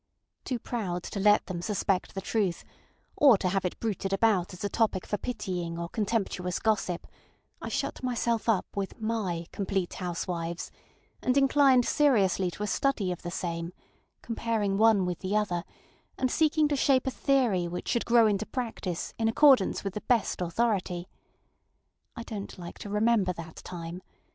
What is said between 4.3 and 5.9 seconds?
as a topic for pitying or